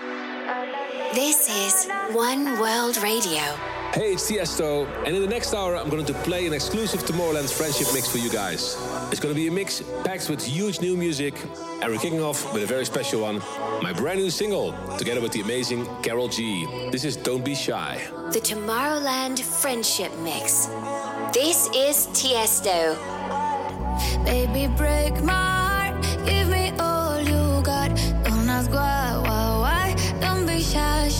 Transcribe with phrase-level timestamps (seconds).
[0.00, 3.38] This is One World Radio.
[3.92, 7.48] Hey, it's Tiesto, and in the next hour, I'm going to play an exclusive Tomorrowland
[7.48, 8.76] friendship mix for you guys.
[9.12, 11.40] It's going to be a mix packed with huge new music,
[11.80, 13.40] and we're kicking off with a very special one
[13.82, 16.66] my brand new single, together with the amazing Karol G.
[16.90, 18.00] This is Don't Be Shy.
[18.32, 20.66] The Tomorrowland Friendship Mix.
[21.32, 22.96] This is Tiesto.
[24.24, 25.63] Baby, break my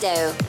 [0.00, 0.39] Tiesto.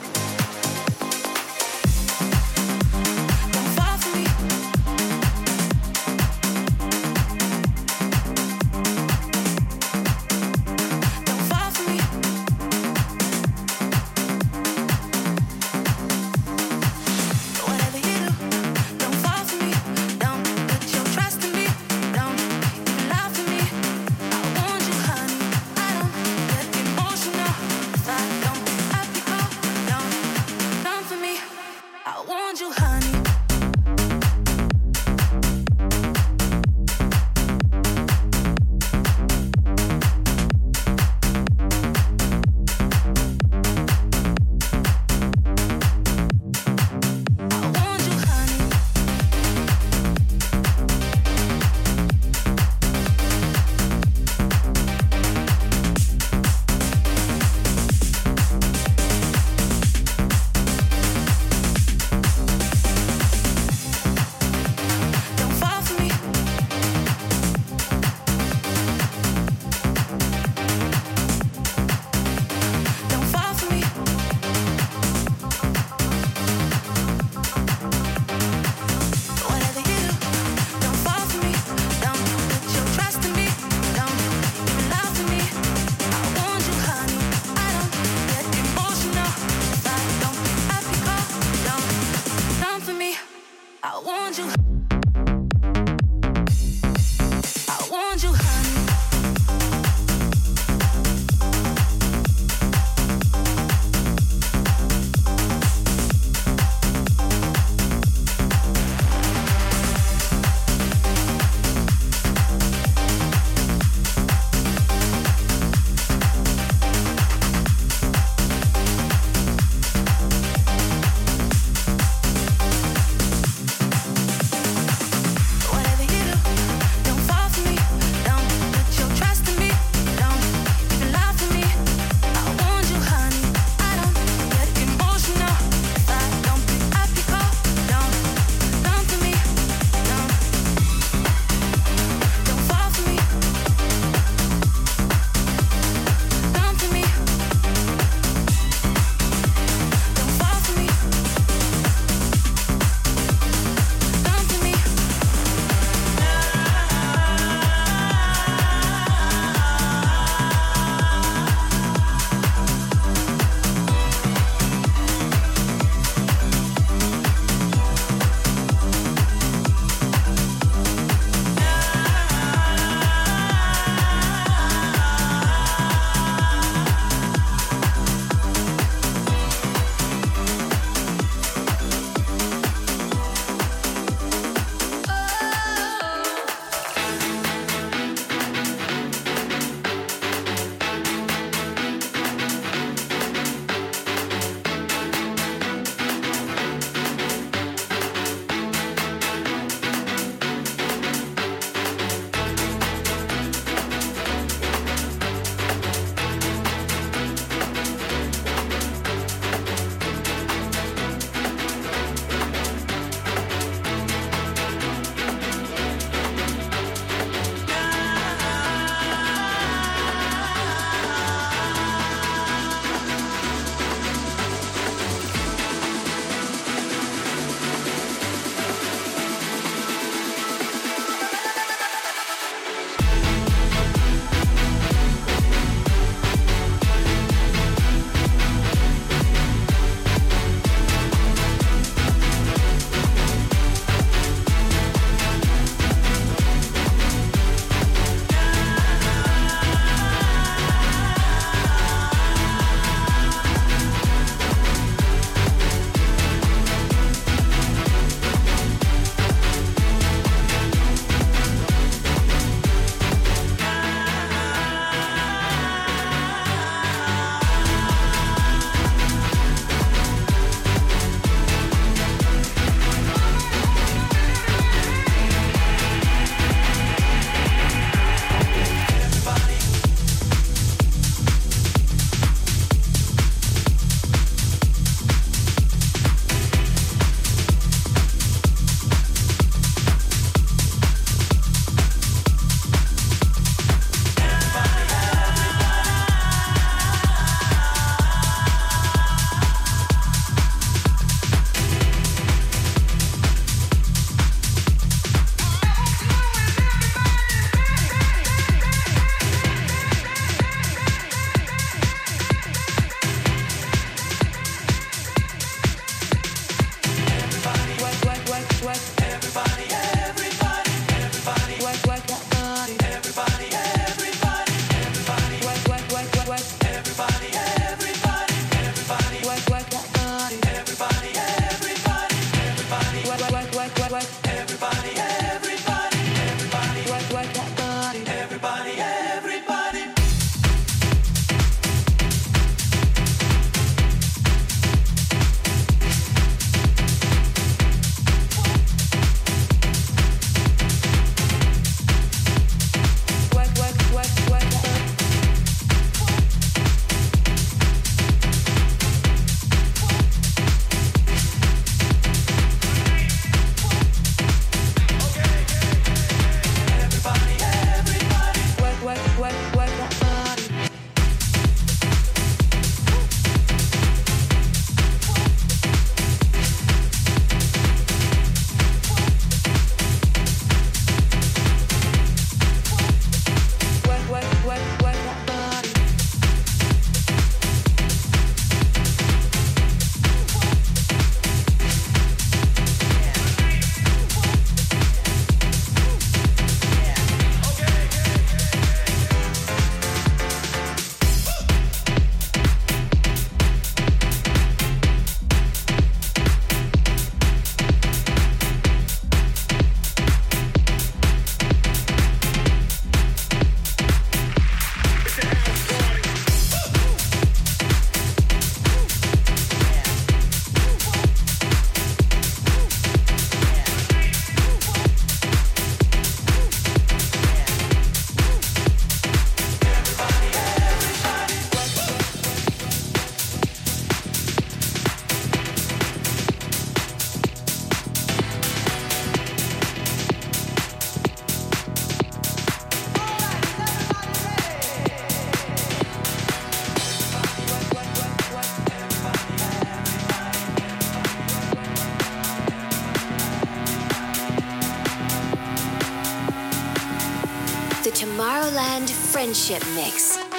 [458.02, 460.31] Tomorrowland Friendship Mix.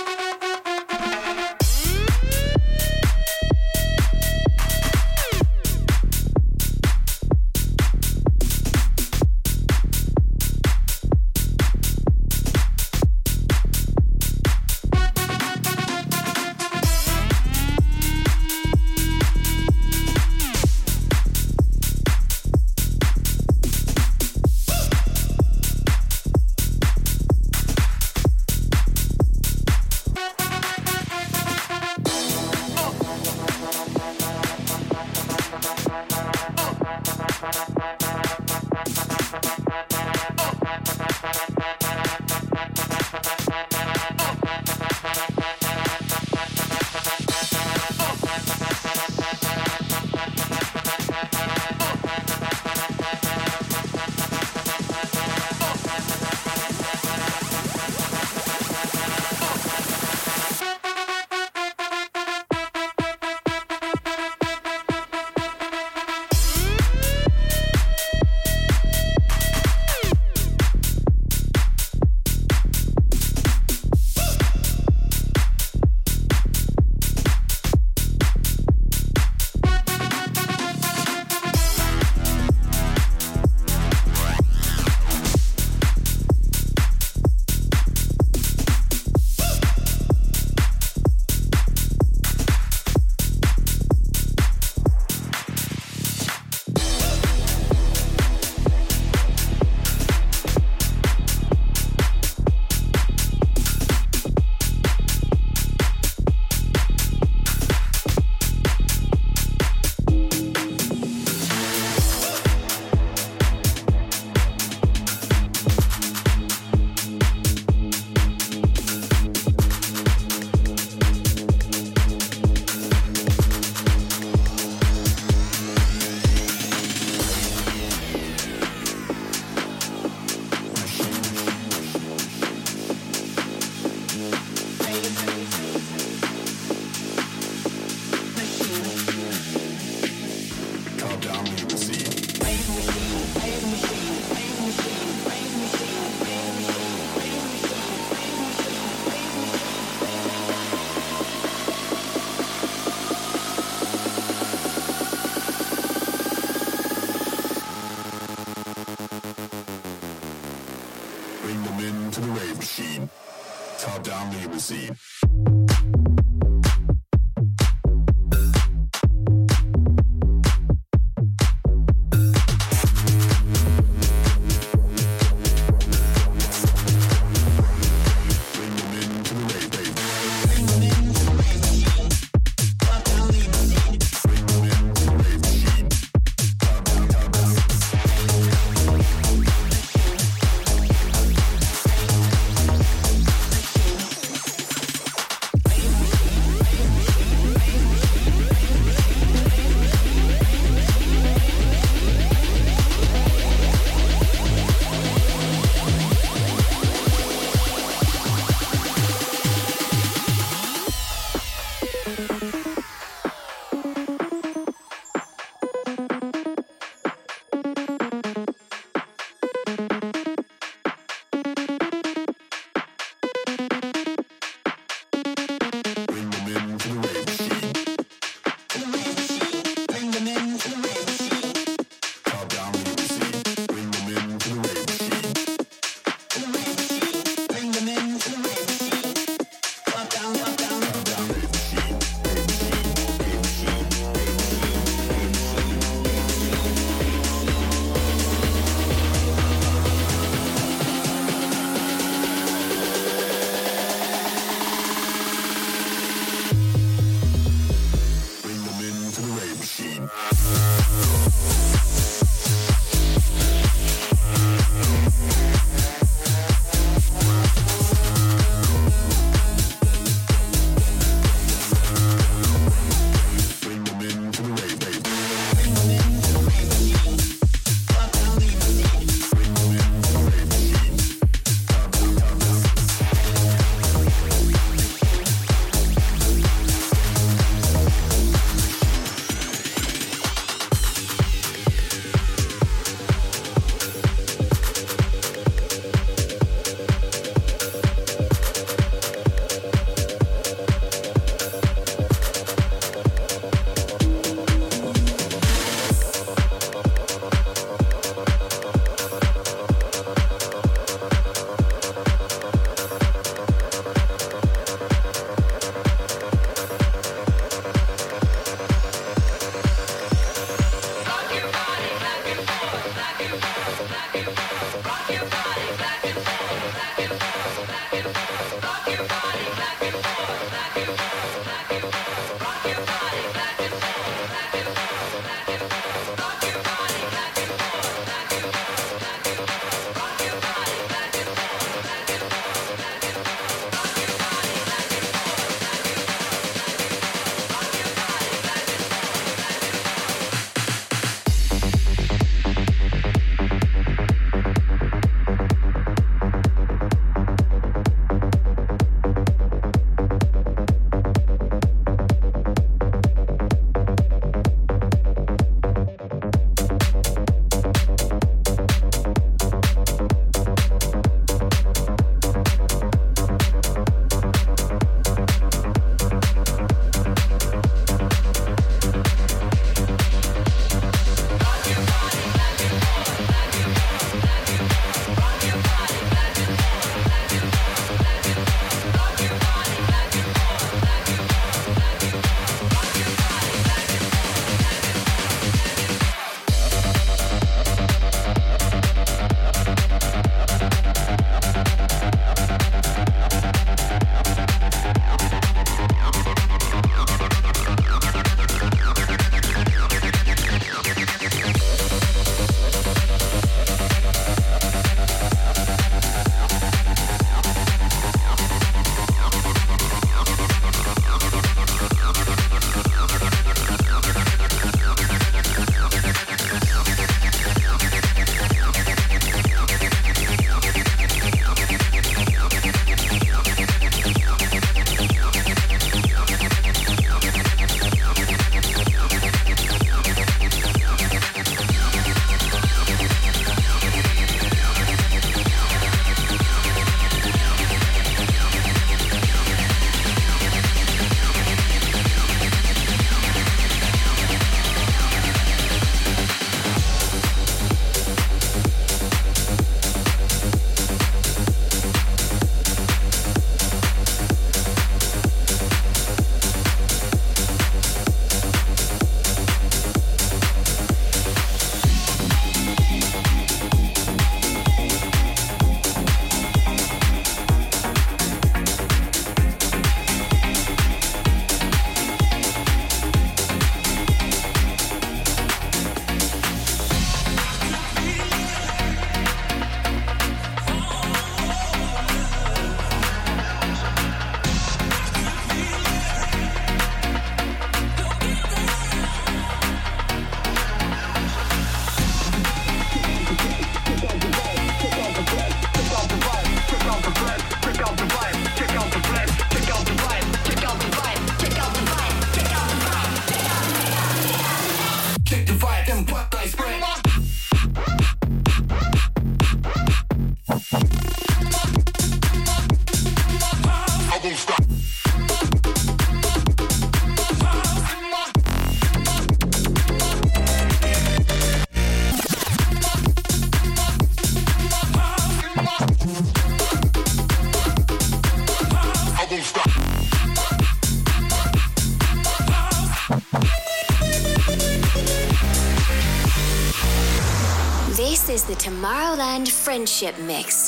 [549.72, 550.61] Friendship Mix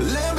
[0.00, 0.33] Let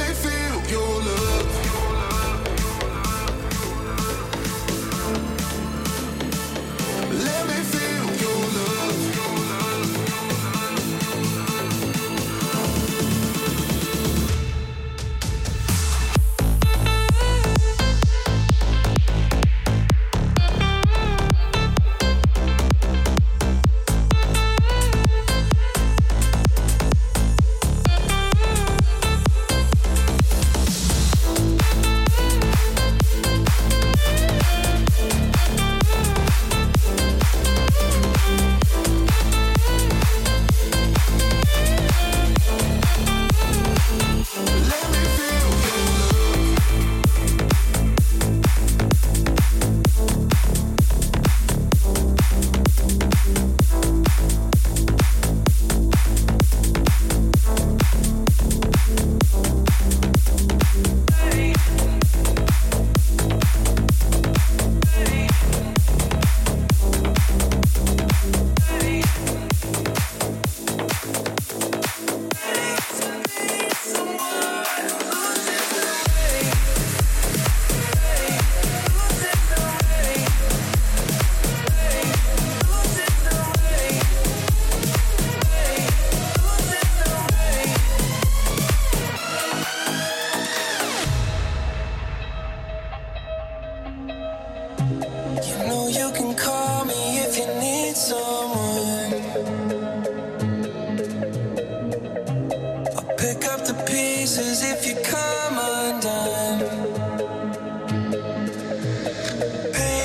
[109.74, 109.95] Hey.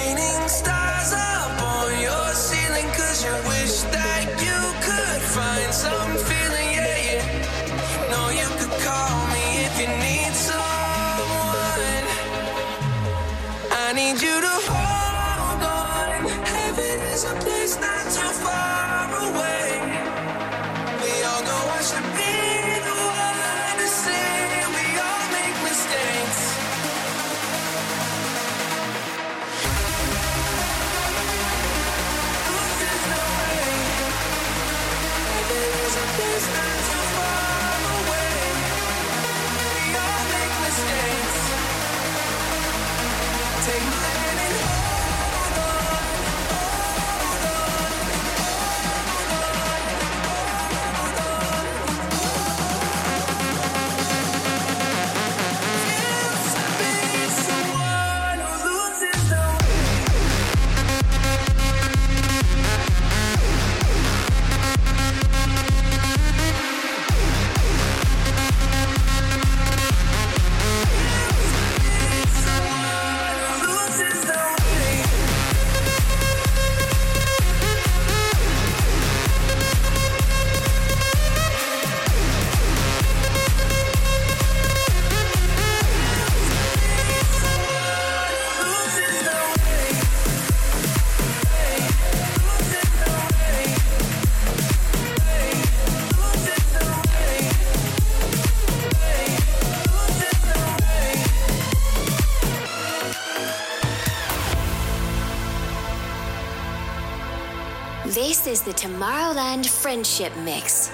[109.32, 110.90] Tomorrowland Friendship Mix.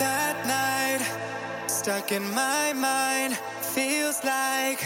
[0.00, 4.84] That night, stuck in my mind, feels like,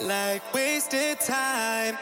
[0.00, 1.96] like wasted time.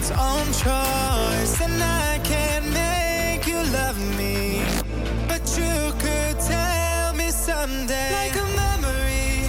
[0.00, 4.62] Its own choice, and I can't make you love me.
[5.28, 9.44] But you could tell me someday, like a memory,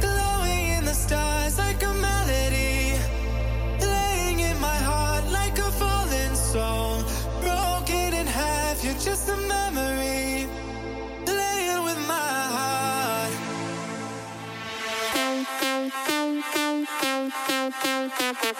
[0.00, 2.98] glowing in the stars, like a melody,
[3.80, 7.04] laying in my heart like a fallen soul,
[7.40, 8.82] broken in half.
[8.82, 10.39] You're just a memory,
[18.18, 18.50] World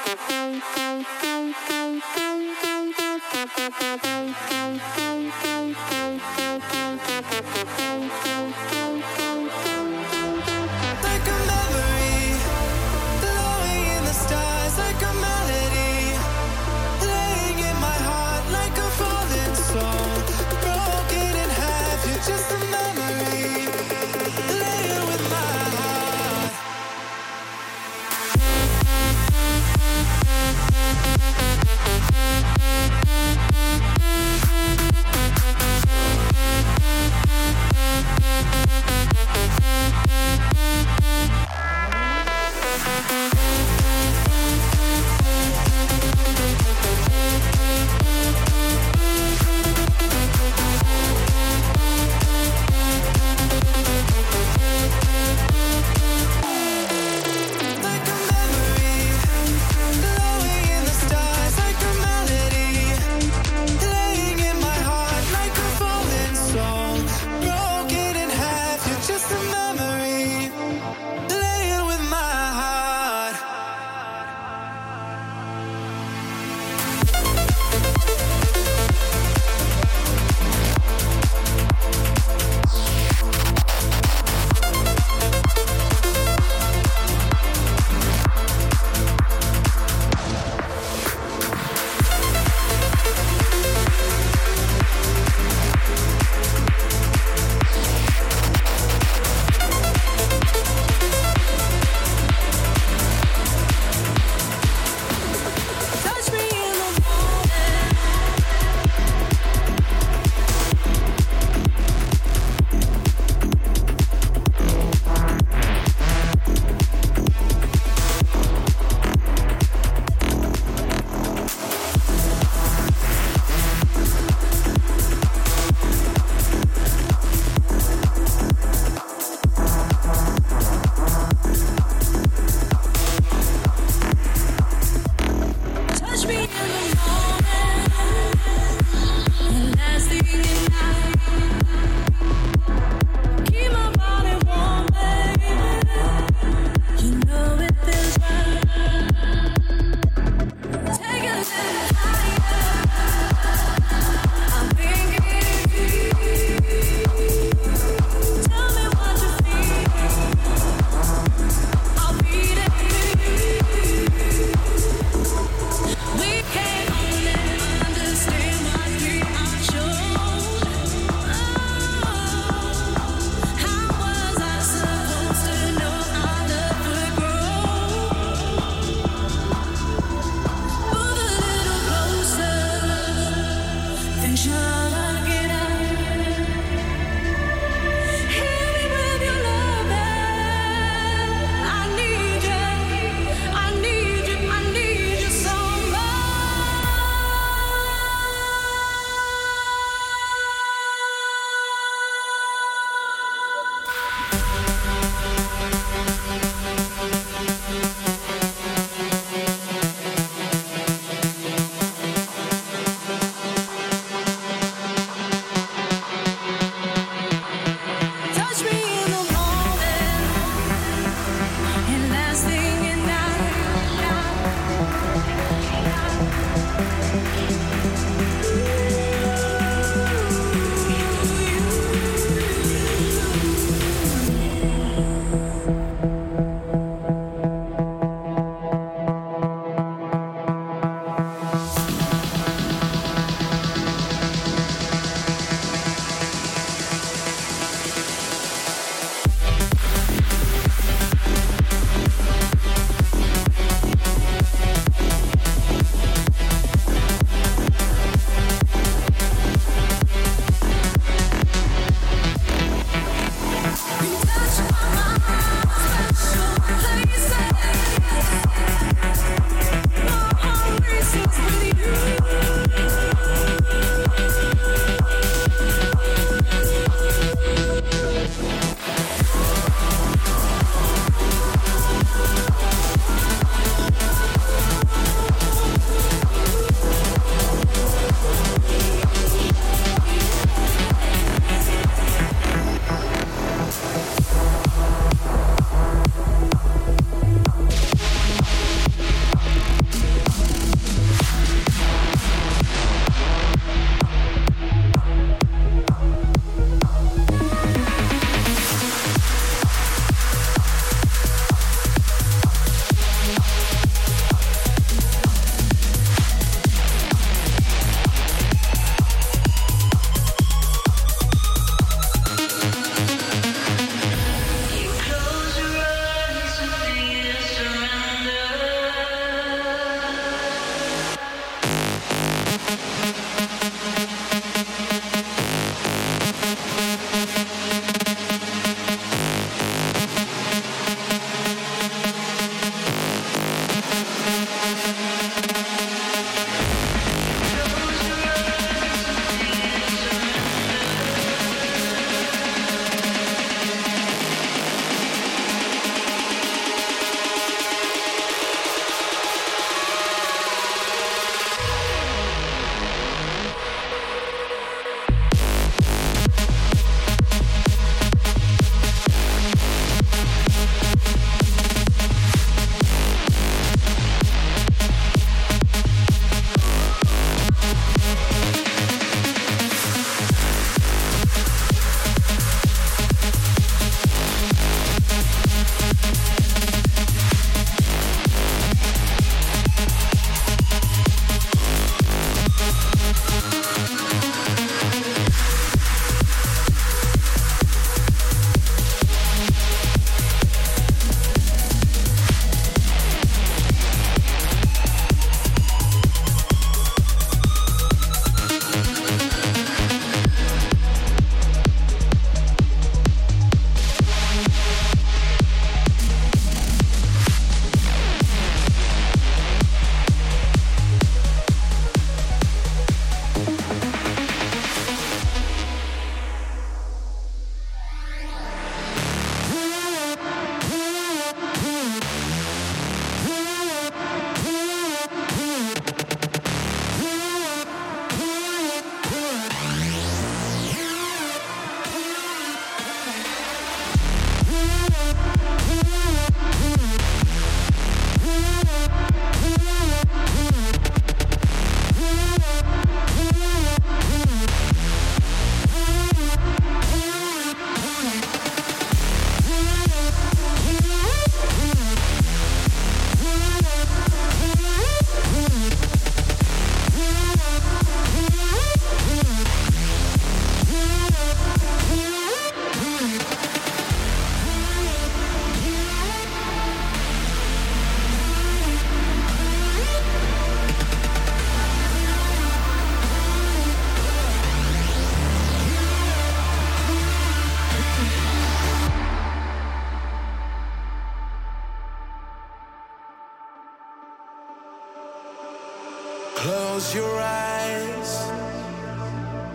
[496.94, 498.30] your eyes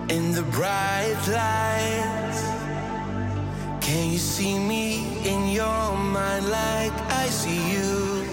[0.09, 2.41] in the bright lights.
[3.85, 8.25] Can you see me in your mind like I see you?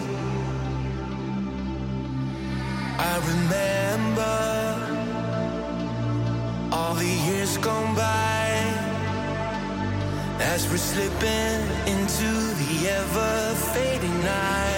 [2.98, 4.36] I remember
[6.72, 8.48] all the years gone by
[10.53, 11.61] as we're slipping
[11.92, 12.30] into
[12.61, 14.71] the ever fading night.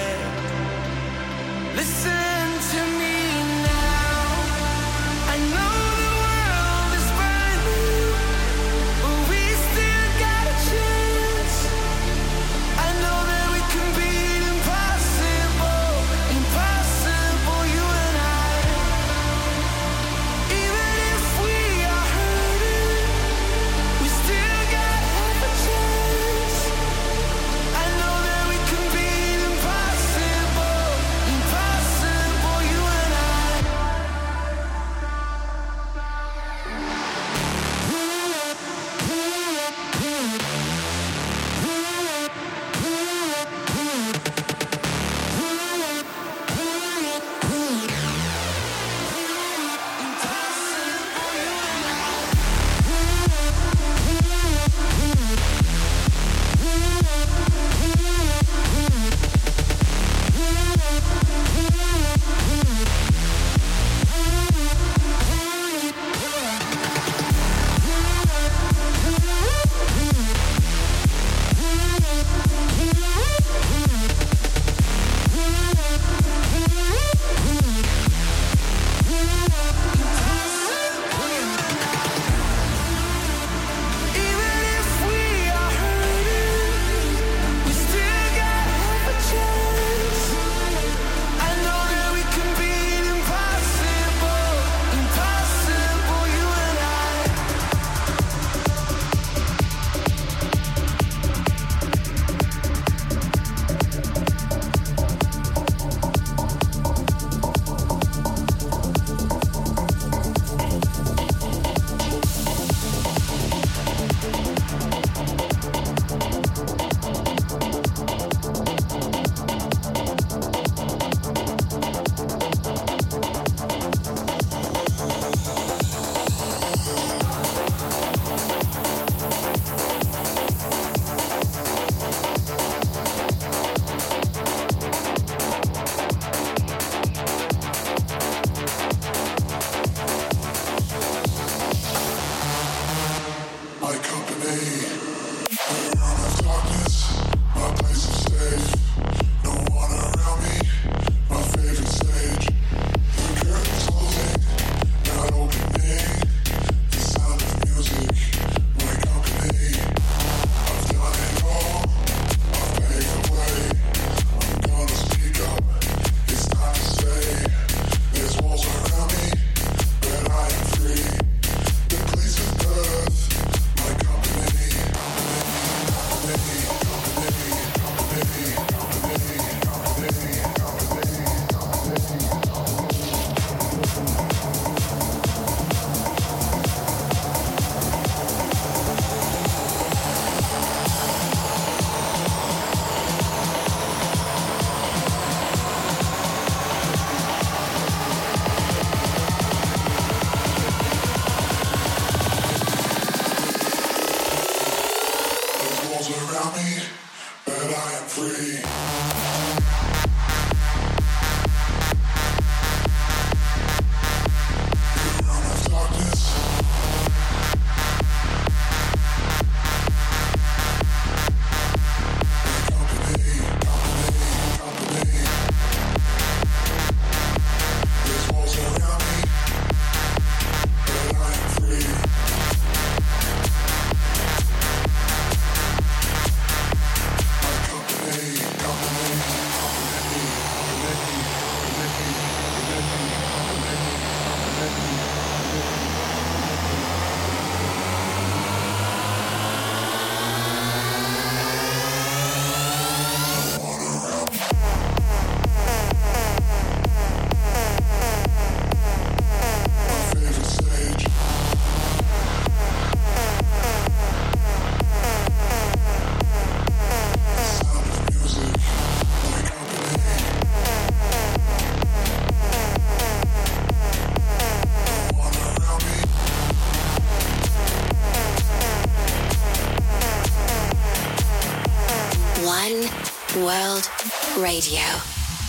[284.55, 284.83] Radio.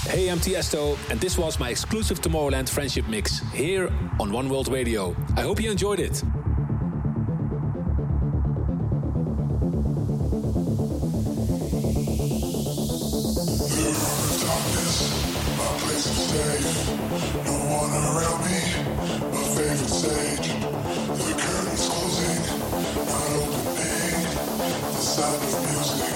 [0.09, 4.67] Hey, I'm Tiesto, and this was my exclusive Tomorrowland Friendship Mix here on One World
[4.67, 5.15] Radio.
[5.37, 6.23] I hope you enjoyed it.
[17.43, 18.57] No one around me,
[19.31, 20.49] my favorite stage.
[21.21, 22.41] The curtains closing,
[23.05, 24.17] not opening.
[24.81, 26.14] The sound of music.